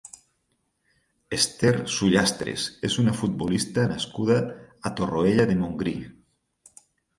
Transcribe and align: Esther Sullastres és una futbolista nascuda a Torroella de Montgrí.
Esther 1.37 1.73
Sullastres 1.97 2.65
és 2.89 2.97
una 3.05 3.13
futbolista 3.19 3.85
nascuda 3.93 4.41
a 4.91 4.95
Torroella 5.03 5.49
de 5.53 5.61
Montgrí. 5.63 5.97